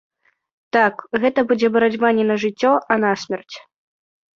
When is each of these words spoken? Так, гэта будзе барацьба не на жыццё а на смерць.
Так, 0.77 0.95
гэта 1.25 1.39
будзе 1.53 1.67
барацьба 1.77 2.13
не 2.23 2.29
на 2.33 2.41
жыццё 2.49 2.77
а 2.77 2.93
на 3.09 3.17
смерць. 3.27 3.57